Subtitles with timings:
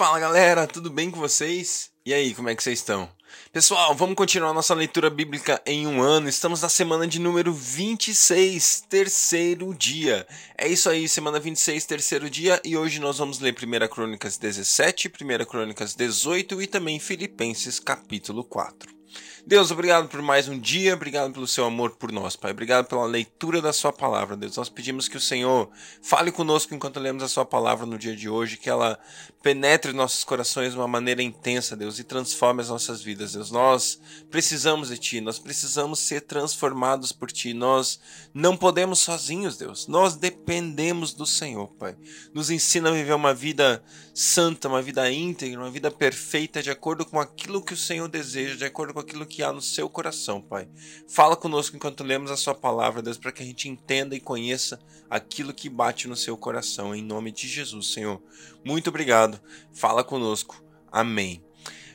[0.00, 1.90] Fala galera, tudo bem com vocês?
[2.06, 3.06] E aí, como é que vocês estão?
[3.52, 6.26] Pessoal, vamos continuar nossa leitura bíblica em um ano.
[6.26, 10.26] Estamos na semana de número 26, terceiro dia.
[10.56, 15.08] É isso aí, semana 26, terceiro dia, e hoje nós vamos ler 1 Crônicas 17,
[15.08, 19.00] 1 Crônicas 18 e também Filipenses capítulo 4.
[19.46, 22.50] Deus, obrigado por mais um dia, obrigado pelo seu amor por nós, Pai.
[22.50, 24.56] Obrigado pela leitura da sua palavra, Deus.
[24.56, 25.70] Nós pedimos que o Senhor
[26.02, 28.98] fale conosco enquanto lemos a sua palavra no dia de hoje, que ela
[29.42, 33.50] penetre nossos corações de uma maneira intensa, Deus, e transforme as nossas vidas, Deus.
[33.50, 33.98] Nós
[34.30, 37.54] precisamos de Ti, nós precisamos ser transformados por Ti.
[37.54, 37.98] Nós
[38.34, 39.86] não podemos sozinhos, Deus.
[39.86, 41.96] Nós dependemos do Senhor, Pai.
[42.34, 43.82] Nos ensina a viver uma vida
[44.14, 48.56] santa, uma vida íntegra, uma vida perfeita, de acordo com aquilo que o Senhor deseja,
[48.56, 50.68] de acordo com aquilo que há no seu coração, Pai.
[51.08, 54.78] Fala conosco enquanto lemos a Sua palavra, Deus, para que a gente entenda e conheça
[55.08, 58.22] aquilo que bate no seu coração, em nome de Jesus, Senhor.
[58.64, 59.29] Muito obrigado.
[59.72, 60.64] Fala conosco.
[60.90, 61.44] Amém.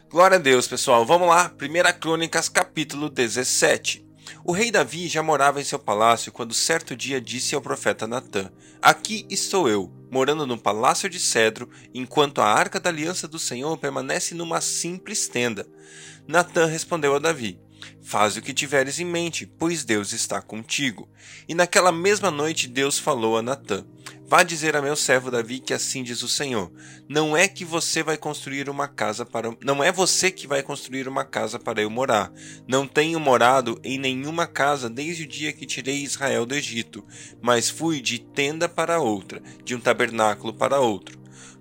[0.09, 1.05] Glória a Deus, pessoal.
[1.05, 1.51] Vamos lá.
[1.59, 4.05] 1 Crônicas, capítulo 17.
[4.43, 8.51] O rei Davi já morava em seu palácio quando certo dia disse ao profeta Natã:
[8.81, 13.77] Aqui estou eu, morando num palácio de cedro, enquanto a arca da aliança do Senhor
[13.77, 15.67] permanece numa simples tenda.
[16.27, 17.59] Natã respondeu a Davi:
[18.01, 21.09] Faz o que tiveres em mente, pois Deus está contigo.
[21.47, 23.85] E naquela mesma noite Deus falou a Natã:
[24.27, 26.71] Vá dizer a meu servo Davi que assim diz o Senhor:
[27.07, 31.07] Não é que você vai construir uma casa para não é você que vai construir
[31.07, 32.31] uma casa para eu morar.
[32.67, 37.05] Não tenho morado em nenhuma casa desde o dia que tirei Israel do Egito,
[37.39, 41.19] mas fui de tenda para outra, de um tabernáculo para outro.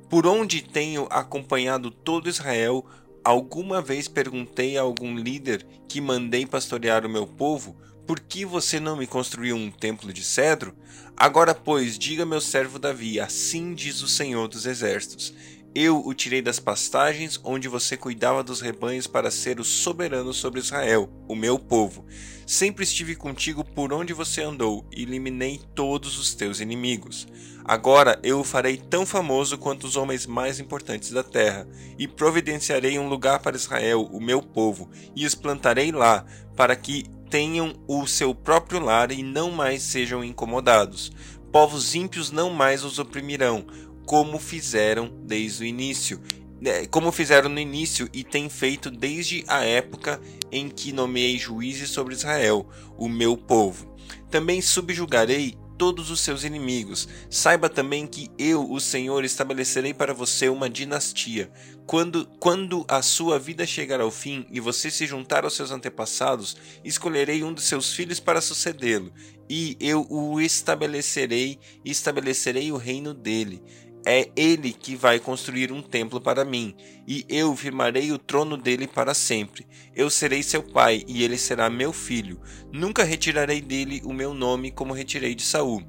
[0.08, 2.86] Por onde tenho acompanhado todo Israel,
[3.25, 8.78] alguma vez perguntei a algum líder que mandei pastorear o meu povo por que você
[8.78, 10.77] não me construiu um templo de cedro?
[11.17, 15.33] Agora, pois, diga meu servo Davi: Assim diz o Senhor dos Exércitos:
[15.75, 20.61] Eu o tirei das pastagens onde você cuidava dos rebanhos para ser o soberano sobre
[20.61, 22.05] Israel, o meu povo.
[22.47, 27.27] Sempre estive contigo por onde você andou e eliminei todos os teus inimigos.
[27.64, 31.67] Agora eu o farei tão famoso quanto os homens mais importantes da terra,
[31.98, 37.05] e providenciarei um lugar para Israel, o meu povo, e os plantarei lá, para que
[37.30, 41.11] tenham o seu próprio lar e não mais sejam incomodados.
[41.51, 43.67] Povos ímpios não mais os oprimirão,
[44.05, 46.20] como fizeram desde o início,
[46.61, 50.20] né, como fizeram no início e têm feito desde a época
[50.52, 53.95] em que nomeei juízes sobre Israel, o meu povo.
[54.31, 57.06] Também subjugarei todos os seus inimigos.
[57.28, 61.50] Saiba também que eu, o Senhor, estabelecerei para você uma dinastia.
[61.84, 66.56] Quando, quando a sua vida chegar ao fim e você se juntar aos seus antepassados,
[66.83, 69.12] escolherei um dos seus filhos para sucedê-lo,
[69.46, 73.62] e eu o estabelecerei e estabelecerei o reino dele.
[74.07, 76.75] É ele que vai construir um templo para mim,
[77.07, 79.67] e eu firmarei o trono dele para sempre.
[79.95, 82.39] Eu serei seu pai, e ele será meu filho.
[82.70, 85.83] Nunca retirarei dele o meu nome como retirei de Saul.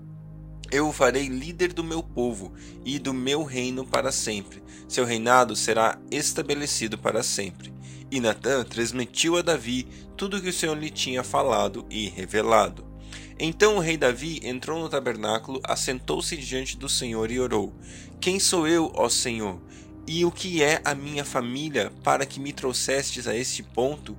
[0.72, 2.54] Eu o farei líder do meu povo
[2.86, 4.64] e do meu reino para sempre.
[4.88, 7.74] Seu reinado será estabelecido para sempre.
[8.10, 12.95] E Natã transmitiu a Davi tudo o que o Senhor lhe tinha falado e revelado.
[13.38, 17.74] Então o rei Davi entrou no tabernáculo, assentou-se diante do Senhor e orou:
[18.22, 19.62] Quem sou eu, ó Senhor?
[20.08, 24.16] E o que é a minha família para que me trouxestes a este ponto?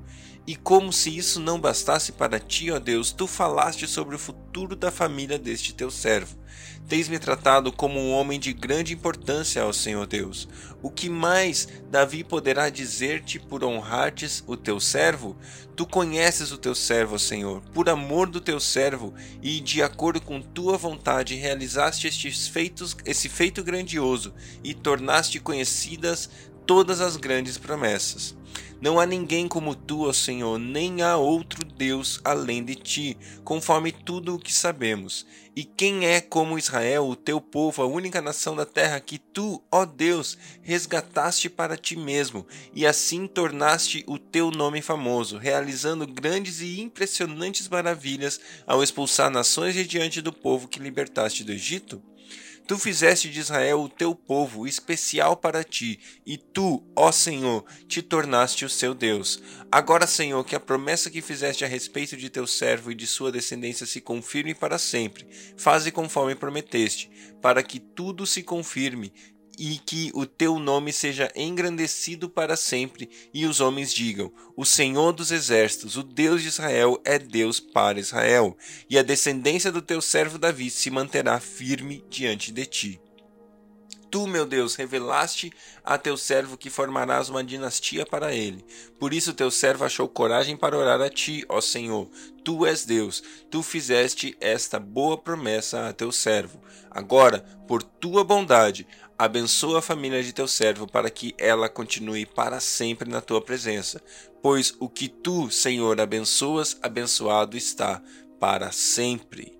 [0.46, 4.76] E como se isso não bastasse para ti, ó Deus, tu falaste sobre o futuro
[4.76, 6.38] da família deste teu servo.
[6.88, 10.48] Tens-me tratado como um homem de grande importância, ó Senhor Deus.
[10.80, 15.36] O que mais Davi poderá dizer-te por honrar-te o teu servo?
[15.74, 17.60] Tu conheces o teu servo, Senhor.
[17.74, 19.12] Por amor do teu servo
[19.42, 26.30] e de acordo com tua vontade, realizaste estes feitos, esse feito grandioso e tornaste conhecidas
[26.66, 28.36] todas as grandes promessas.
[28.78, 33.90] Não há ninguém como tu, ó Senhor, nem há outro Deus além de ti, conforme
[33.90, 35.26] tudo o que sabemos.
[35.54, 39.62] E quem é como Israel, o teu povo, a única nação da terra que tu,
[39.72, 46.60] ó Deus, resgataste para ti mesmo, e assim tornaste o teu nome famoso, realizando grandes
[46.60, 52.02] e impressionantes maravilhas ao expulsar nações de diante do povo que libertaste do Egito?
[52.66, 58.02] Tu fizeste de Israel o teu povo especial para ti, e tu, ó Senhor, te
[58.02, 59.40] tornaste o seu Deus.
[59.70, 63.30] Agora, Senhor, que a promessa que fizeste a respeito de teu servo e de sua
[63.30, 65.28] descendência se confirme para sempre.
[65.56, 67.08] Faze conforme prometeste,
[67.40, 69.12] para que tudo se confirme
[69.58, 75.12] e que o teu nome seja engrandecido para sempre, e os homens digam: O Senhor
[75.12, 78.56] dos exércitos, o Deus de Israel, é Deus para Israel,
[78.88, 83.00] e a descendência do teu servo Davi se manterá firme diante de ti.
[84.08, 85.52] Tu, meu Deus, revelaste
[85.84, 88.64] a teu servo que formarás uma dinastia para ele.
[88.98, 92.08] Por isso teu servo achou coragem para orar a ti, ó Senhor.
[92.44, 96.62] Tu és Deus, tu fizeste esta boa promessa a teu servo.
[96.90, 98.86] Agora, por tua bondade,
[99.18, 104.02] abençoa a família de teu servo para que ela continue para sempre na tua presença.
[104.42, 108.02] Pois o que tu, Senhor, abençoas, abençoado está
[108.38, 109.58] para sempre.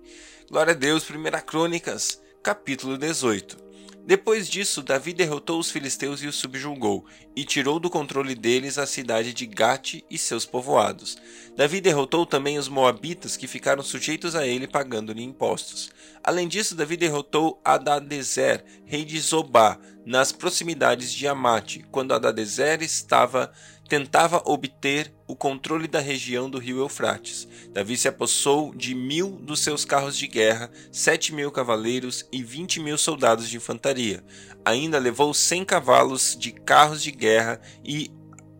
[0.49, 3.66] Glória a Deus, 1 Crônicas, capítulo 18.
[4.07, 7.05] Depois disso, Davi derrotou os filisteus e os subjugou,
[7.35, 11.17] e tirou do controle deles a cidade de Gate e seus povoados.
[11.57, 15.89] Davi derrotou também os moabitas que ficaram sujeitos a ele, pagando-lhe impostos.
[16.23, 23.51] Além disso, Davi derrotou Adadezer, rei de Zobá, nas proximidades de Amate, quando Adadezer estava
[23.87, 27.47] tentava obter o controle da região do rio Eufrates.
[27.71, 32.79] Davi se apossou de mil dos seus carros de guerra, sete mil cavaleiros e vinte
[32.79, 34.23] mil soldados de infantaria.
[34.65, 38.11] Ainda levou cem cavalos de carros de guerra e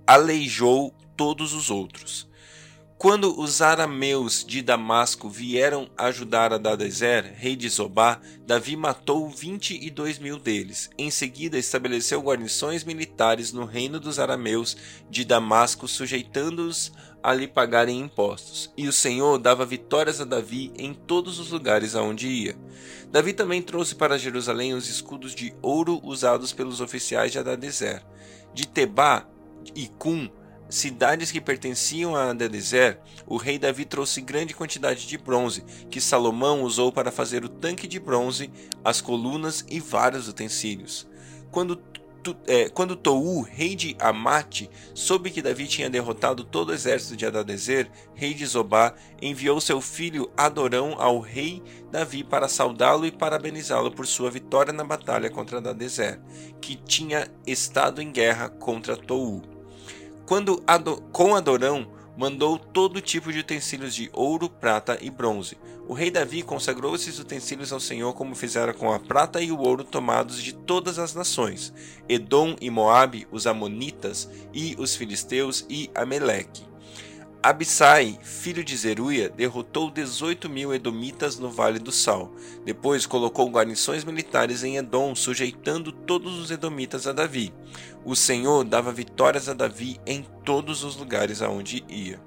[0.05, 2.26] aleijou todos os outros.
[2.97, 9.77] Quando os arameus de Damasco vieram ajudar a Dadezer, rei de Zobá, Davi matou vinte
[9.79, 10.89] e dois mil deles.
[10.97, 14.75] Em seguida, estabeleceu guarnições militares no reino dos arameus
[15.11, 16.91] de Damasco, sujeitando-os
[17.21, 18.73] a lhe pagarem impostos.
[18.75, 22.57] E o Senhor dava vitórias a Davi em todos os lugares aonde ia.
[23.11, 28.03] Davi também trouxe para Jerusalém os escudos de ouro usados pelos oficiais de Adadezer.
[28.55, 29.27] De Tebá
[29.75, 30.29] e Cum,
[30.69, 36.63] cidades que pertenciam a Adezer, o rei Davi trouxe grande quantidade de bronze, que Salomão
[36.63, 38.51] usou para fazer o tanque de bronze,
[38.83, 41.07] as colunas e vários utensílios.
[41.51, 41.81] Quando
[42.45, 47.25] é, quando Tou, rei de Amate, soube que Davi tinha derrotado todo o exército de
[47.25, 53.91] Adadezer, rei de Zobá, enviou seu filho Adorão ao rei Davi para saudá-lo e parabenizá-lo
[53.91, 56.19] por sua vitória na batalha contra Adadezer,
[56.59, 59.56] que tinha estado em guerra contra Tou.
[60.27, 60.61] Quando
[61.13, 61.87] com Adorão
[62.17, 65.57] mandou todo tipo de utensílios de ouro, prata e bronze.
[65.87, 69.59] O rei Davi consagrou esses utensílios ao Senhor como fizera com a prata e o
[69.59, 71.73] ouro tomados de todas as nações:
[72.09, 76.66] Edom e Moabe, os amonitas e os filisteus e Ameleque.
[77.47, 82.29] Abissai, filho de Zeruia, derrotou 18 mil edomitas no Vale do Sal.
[82.65, 87.53] Depois colocou guarnições militares em Edom, sujeitando todos os edomitas a Davi.
[88.03, 92.19] O Senhor dava vitórias a Davi em todos os lugares aonde ia.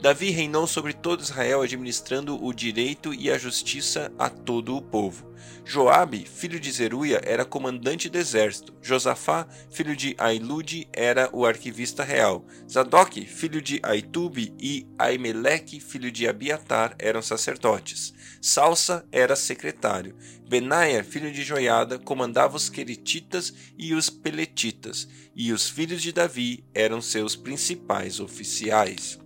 [0.00, 5.34] Davi reinou sobre todo Israel, administrando o direito e a justiça a todo o povo.
[5.64, 8.74] Joabe, filho de Zeruia, era comandante do exército.
[8.80, 12.46] Josafá, filho de Ailude, era o arquivista real.
[12.70, 18.14] Zadok, filho de Aitube, e Aimeleque, filho de Abiatar, eram sacerdotes.
[18.40, 20.14] Salsa era secretário.
[20.48, 26.64] Benaia, filho de Joiada, comandava os queretitas e os peletitas, e os filhos de Davi
[26.72, 29.18] eram seus principais oficiais.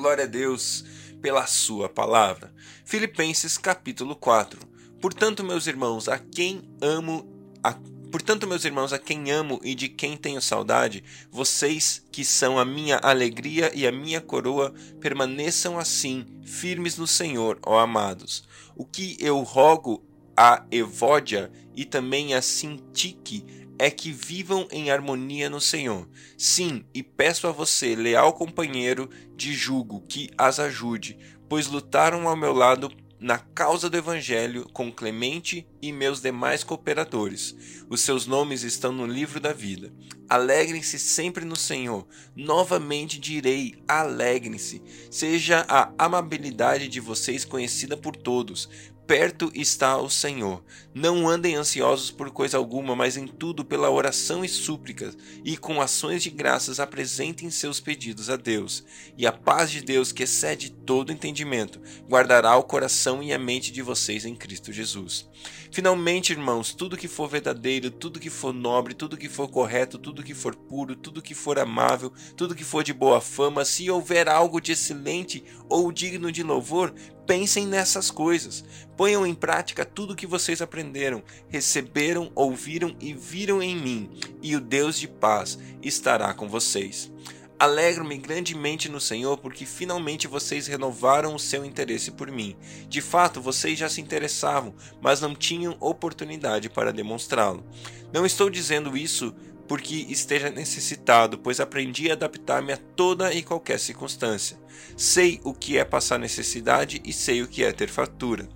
[0.00, 0.82] Glória a Deus
[1.20, 2.50] pela sua palavra.
[2.86, 4.58] Filipenses capítulo 4.
[4.98, 7.28] Portanto, meus irmãos, a quem amo,
[7.62, 7.74] a
[8.10, 12.64] Portanto, meus irmãos, a quem amo e de quem tenho saudade, vocês que são a
[12.64, 18.48] minha alegria e a minha coroa, permaneçam assim, firmes no Senhor, ó amados.
[18.74, 20.02] O que eu rogo
[20.34, 23.44] a Evódia e também a Sintique
[23.80, 26.06] é que vivam em harmonia no Senhor.
[26.36, 31.16] Sim, e peço a você, leal companheiro de jugo, que as ajude,
[31.48, 37.56] pois lutaram ao meu lado na causa do Evangelho com Clemente e meus demais cooperadores.
[37.88, 39.90] Os seus nomes estão no livro da vida.
[40.28, 42.06] Alegrem-se sempre no Senhor.
[42.36, 44.82] Novamente direi: alegrem-se.
[45.10, 48.68] Seja a amabilidade de vocês conhecida por todos
[49.10, 50.62] perto está o Senhor.
[50.94, 55.80] Não andem ansiosos por coisa alguma, mas em tudo pela oração e súplicas, e com
[55.80, 58.84] ações de graças apresentem seus pedidos a Deus.
[59.18, 63.72] E a paz de Deus, que excede todo entendimento, guardará o coração e a mente
[63.72, 65.28] de vocês em Cristo Jesus.
[65.72, 70.22] Finalmente, irmãos, tudo que for verdadeiro, tudo que for nobre, tudo que for correto, tudo
[70.22, 74.28] que for puro, tudo que for amável, tudo que for de boa fama, se houver
[74.28, 76.92] algo de excelente ou digno de louvor,
[77.30, 78.64] Pensem nessas coisas.
[78.96, 84.10] Ponham em prática tudo o que vocês aprenderam, receberam, ouviram e viram em mim,
[84.42, 87.08] e o Deus de paz estará com vocês.
[87.56, 92.56] Alegro-me grandemente no Senhor porque finalmente vocês renovaram o seu interesse por mim.
[92.88, 97.64] De fato, vocês já se interessavam, mas não tinham oportunidade para demonstrá-lo.
[98.12, 99.32] Não estou dizendo isso
[99.70, 104.58] porque esteja necessitado, pois aprendi a adaptar-me a toda e qualquer circunstância.
[104.96, 108.48] Sei o que é passar necessidade e sei o que é ter fartura.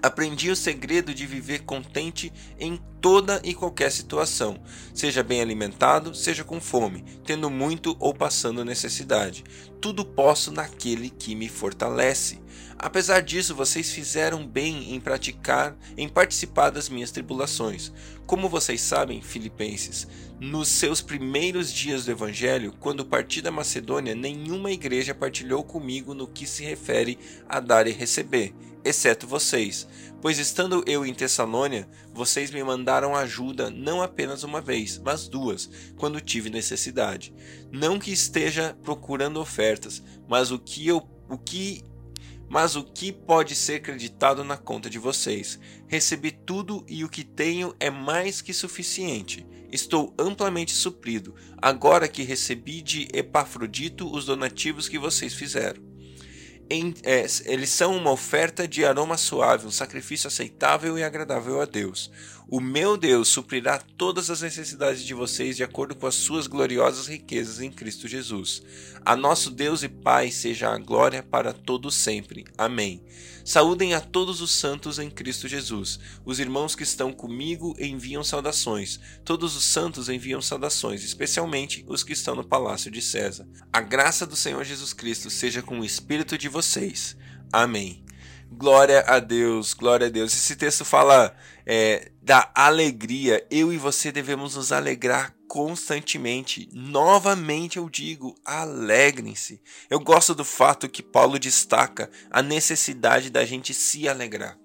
[0.00, 4.60] Aprendi o segredo de viver contente em toda e qualquer situação,
[4.94, 9.44] seja bem alimentado, seja com fome, tendo muito ou passando necessidade.
[9.80, 12.38] Tudo posso naquele que me fortalece.
[12.78, 17.92] Apesar disso, vocês fizeram bem em praticar, em participar das minhas tribulações.
[18.24, 20.06] Como vocês sabem, filipenses,
[20.38, 26.28] nos seus primeiros dias do evangelho, quando parti da Macedônia, nenhuma igreja partilhou comigo no
[26.28, 28.54] que se refere a dar e receber,
[28.88, 29.86] exceto vocês.
[30.20, 35.70] Pois estando eu em Tessalônia, vocês me mandaram ajuda não apenas uma vez, mas duas,
[35.96, 37.32] quando tive necessidade.
[37.70, 41.84] Não que esteja procurando ofertas, mas o que eu o que
[42.50, 45.60] mas o que pode ser creditado na conta de vocês?
[45.86, 49.46] Recebi tudo e o que tenho é mais que suficiente.
[49.70, 55.87] Estou amplamente suprido, agora que recebi de Epafrodito os donativos que vocês fizeram
[56.70, 61.64] em, é, eles são uma oferta de aroma suave, um sacrifício aceitável e agradável a
[61.64, 62.10] Deus.
[62.50, 67.06] O meu Deus suprirá todas as necessidades de vocês de acordo com as suas gloriosas
[67.06, 68.62] riquezas em Cristo Jesus.
[69.04, 72.46] A nosso Deus e Pai seja a glória para todos sempre.
[72.56, 73.02] Amém.
[73.44, 75.98] Saúdem a todos os santos em Cristo Jesus.
[76.24, 78.98] Os irmãos que estão comigo enviam saudações.
[79.24, 83.46] Todos os santos enviam saudações, especialmente os que estão no palácio de César.
[83.72, 86.57] A graça do Senhor Jesus Cristo seja com o espírito de vocês.
[87.52, 88.04] Amém.
[88.50, 90.32] Glória a Deus, glória a Deus.
[90.32, 91.36] Esse texto fala
[91.66, 93.46] é, da alegria.
[93.50, 96.68] Eu e você devemos nos alegrar constantemente.
[96.72, 99.60] Novamente eu digo, alegrem-se.
[99.90, 104.58] Eu gosto do fato que Paulo destaca a necessidade da gente se alegrar.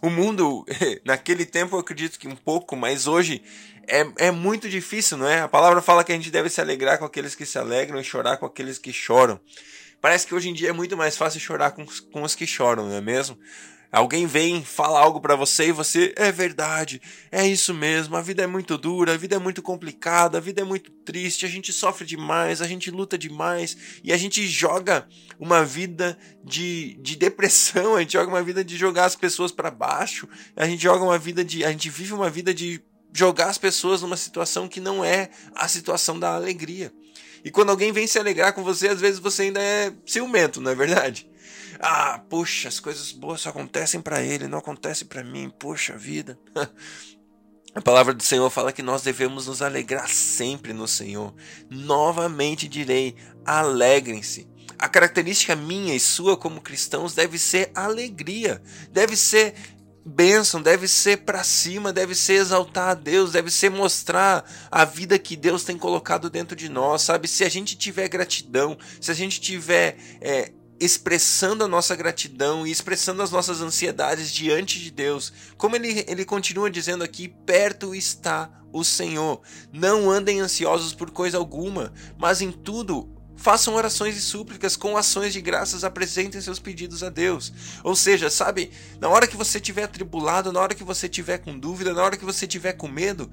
[0.00, 0.64] O mundo,
[1.04, 3.42] naquele tempo eu acredito que um pouco, mas hoje
[3.86, 5.40] é, é muito difícil, não é?
[5.40, 8.04] A palavra fala que a gente deve se alegrar com aqueles que se alegram e
[8.04, 9.40] chorar com aqueles que choram.
[10.00, 12.88] Parece que hoje em dia é muito mais fácil chorar com, com os que choram,
[12.88, 13.38] não é mesmo?
[13.90, 17.00] Alguém vem, fala algo para você e você, é verdade,
[17.32, 20.60] é isso mesmo, a vida é muito dura, a vida é muito complicada, a vida
[20.60, 25.08] é muito triste, a gente sofre demais, a gente luta demais e a gente joga
[25.40, 29.70] uma vida de, de depressão, a gente joga uma vida de jogar as pessoas para
[29.70, 31.64] baixo, a gente joga uma vida de.
[31.64, 35.66] a gente vive uma vida de jogar as pessoas numa situação que não é a
[35.66, 36.92] situação da alegria.
[37.44, 40.70] E quando alguém vem se alegrar com você, às vezes você ainda é ciumento, não
[40.70, 41.28] é verdade?
[41.80, 46.38] Ah, puxa, as coisas boas só acontecem para ele, não acontecem para mim, puxa vida.
[47.74, 51.32] A palavra do Senhor fala que nós devemos nos alegrar sempre no Senhor.
[51.70, 53.14] Novamente direi:
[53.44, 54.48] alegrem-se.
[54.78, 59.54] A característica minha e sua como cristãos deve ser alegria, deve ser
[60.08, 65.18] bênção, deve ser para cima, deve ser exaltar a Deus, deve ser mostrar a vida
[65.18, 67.28] que Deus tem colocado dentro de nós, sabe?
[67.28, 70.50] Se a gente tiver gratidão, se a gente tiver é,
[70.80, 76.24] expressando a nossa gratidão e expressando as nossas ansiedades diante de Deus, como ele, ele
[76.24, 79.42] continua dizendo aqui, perto está o Senhor.
[79.72, 85.32] Não andem ansiosos por coisa alguma, mas em tudo Façam orações e súplicas com ações
[85.32, 87.52] de graças, apresentem seus pedidos a Deus.
[87.84, 91.56] Ou seja, sabe, na hora que você estiver atribulado, na hora que você estiver com
[91.56, 93.30] dúvida, na hora que você estiver com medo,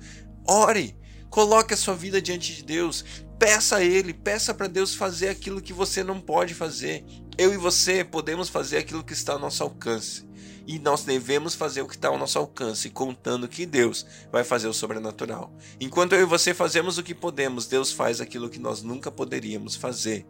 [0.48, 0.96] ore.
[1.28, 3.04] Coloque a sua vida diante de Deus.
[3.40, 7.04] Peça a Ele, peça para Deus fazer aquilo que você não pode fazer.
[7.36, 10.26] Eu e você podemos fazer aquilo que está ao nosso alcance
[10.67, 14.67] e nós devemos fazer o que está ao nosso alcance, contando que Deus vai fazer
[14.67, 15.53] o sobrenatural.
[15.79, 19.75] Enquanto eu e você fazemos o que podemos, Deus faz aquilo que nós nunca poderíamos
[19.75, 20.25] fazer.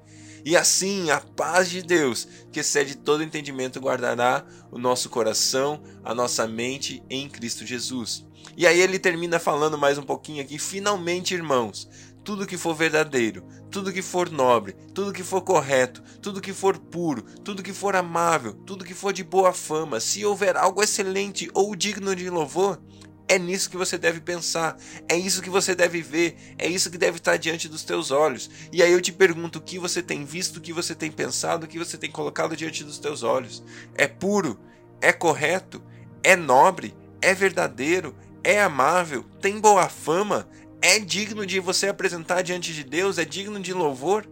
[0.45, 6.13] E assim, a paz de Deus, que excede todo entendimento, guardará o nosso coração, a
[6.13, 8.23] nossa mente em Cristo Jesus.
[8.55, 11.89] E aí ele termina falando mais um pouquinho aqui, finalmente, irmãos,
[12.25, 16.75] tudo que for verdadeiro, tudo que for nobre, tudo que for correto, tudo que for
[16.75, 21.48] puro, tudo que for amável, tudo que for de boa fama, se houver algo excelente
[21.53, 22.82] ou digno de louvor,
[23.27, 24.75] é nisso que você deve pensar,
[25.08, 28.50] é isso que você deve ver, é isso que deve estar diante dos teus olhos.
[28.74, 31.65] E aí eu te pergunto: o que você tem visto, o que você tem pensado,
[31.65, 33.63] o que você tem colocado diante dos teus olhos?
[33.96, 34.60] É puro?
[35.01, 35.82] É correto?
[36.24, 36.96] É nobre?
[37.22, 38.15] É verdadeiro?
[38.44, 39.24] É amável?
[39.41, 40.48] Tem boa fama?
[40.82, 43.17] É digno de você apresentar diante de Deus?
[43.17, 44.27] É digno de louvor?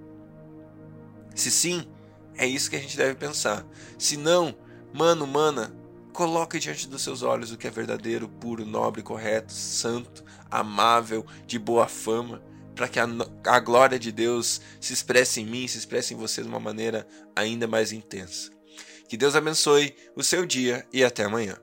[1.36, 1.88] Se sim,
[2.36, 3.66] é isso que a gente deve pensar.
[3.98, 4.56] Se não,
[4.94, 5.76] mano, mana,
[6.12, 11.58] coloque diante dos seus olhos o que é verdadeiro, puro, nobre, correto, santo, amável, de
[11.58, 12.42] boa fama,
[12.76, 13.08] para que a,
[13.48, 17.08] a glória de Deus se expresse em mim, se expresse em você de uma maneira
[17.36, 18.52] ainda mais intensa.
[19.08, 21.58] Que Deus abençoe o seu dia e até amanhã.